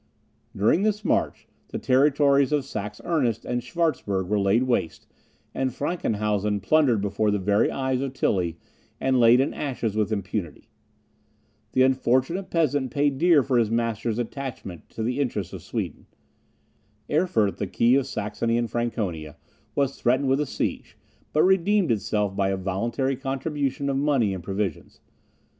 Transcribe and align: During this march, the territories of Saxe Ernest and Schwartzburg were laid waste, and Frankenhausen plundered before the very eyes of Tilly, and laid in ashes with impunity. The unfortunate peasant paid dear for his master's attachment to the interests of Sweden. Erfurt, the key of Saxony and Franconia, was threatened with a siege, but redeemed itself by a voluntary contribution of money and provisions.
During 0.57 0.81
this 0.81 1.05
march, 1.05 1.47
the 1.67 1.77
territories 1.77 2.51
of 2.51 2.65
Saxe 2.65 2.99
Ernest 3.03 3.45
and 3.45 3.61
Schwartzburg 3.61 4.25
were 4.25 4.39
laid 4.39 4.63
waste, 4.63 5.05
and 5.53 5.71
Frankenhausen 5.71 6.59
plundered 6.59 7.01
before 7.01 7.29
the 7.29 7.37
very 7.37 7.69
eyes 7.69 8.01
of 8.01 8.11
Tilly, 8.13 8.57
and 8.99 9.19
laid 9.19 9.39
in 9.39 9.53
ashes 9.53 9.95
with 9.95 10.11
impunity. 10.11 10.71
The 11.73 11.83
unfortunate 11.83 12.49
peasant 12.49 12.89
paid 12.89 13.19
dear 13.19 13.43
for 13.43 13.59
his 13.59 13.69
master's 13.69 14.17
attachment 14.17 14.89
to 14.89 15.03
the 15.03 15.19
interests 15.19 15.53
of 15.53 15.61
Sweden. 15.61 16.07
Erfurt, 17.07 17.57
the 17.57 17.67
key 17.67 17.93
of 17.93 18.07
Saxony 18.07 18.57
and 18.57 18.71
Franconia, 18.71 19.37
was 19.75 20.01
threatened 20.01 20.29
with 20.29 20.39
a 20.39 20.47
siege, 20.47 20.97
but 21.31 21.43
redeemed 21.43 21.91
itself 21.91 22.35
by 22.35 22.49
a 22.49 22.57
voluntary 22.57 23.15
contribution 23.15 23.87
of 23.87 23.97
money 23.97 24.33
and 24.33 24.43
provisions. 24.43 24.99